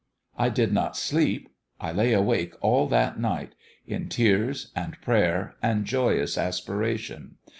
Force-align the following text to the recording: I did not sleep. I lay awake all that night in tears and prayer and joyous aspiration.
I 0.35 0.49
did 0.49 0.73
not 0.73 0.97
sleep. 0.97 1.53
I 1.79 1.91
lay 1.91 2.11
awake 2.11 2.55
all 2.59 2.87
that 2.87 3.19
night 3.19 3.53
in 3.85 4.09
tears 4.09 4.71
and 4.75 4.99
prayer 4.99 5.57
and 5.61 5.85
joyous 5.85 6.39
aspiration. 6.39 7.35